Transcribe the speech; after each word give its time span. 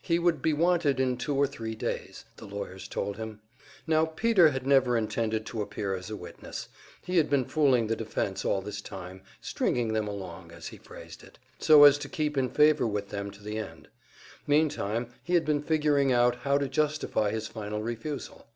He 0.00 0.20
would 0.20 0.40
be 0.40 0.52
wanted 0.52 1.00
in 1.00 1.16
two 1.16 1.34
or 1.34 1.48
three 1.48 1.74
days, 1.74 2.24
the 2.36 2.44
lawyers 2.46 2.86
told 2.86 3.16
him. 3.16 3.40
Now 3.88 4.04
Peter 4.04 4.50
had 4.50 4.64
never 4.64 4.96
intended 4.96 5.44
to 5.46 5.62
appear 5.62 5.96
as 5.96 6.08
a 6.10 6.16
witness; 6.16 6.68
he 7.02 7.16
had 7.16 7.28
been 7.28 7.44
fooling 7.44 7.88
the 7.88 7.96
defense 7.96 8.44
all 8.44 8.62
this 8.62 8.80
time 8.80 9.22
"stringing 9.40 9.92
them 9.92 10.06
along," 10.06 10.52
as 10.52 10.68
he 10.68 10.76
phrased 10.76 11.24
it, 11.24 11.40
so 11.58 11.82
as 11.82 11.98
to 11.98 12.08
keep 12.08 12.38
in 12.38 12.50
favor 12.50 12.86
with 12.86 13.08
them 13.08 13.32
to 13.32 13.42
the 13.42 13.58
end. 13.58 13.88
Meantime 14.46 15.10
he 15.24 15.34
had 15.34 15.44
been 15.44 15.60
figuring 15.60 16.12
out 16.12 16.36
how 16.42 16.56
to 16.56 16.68
justify 16.68 17.32
his 17.32 17.48
final 17.48 17.82
refusal. 17.82 18.46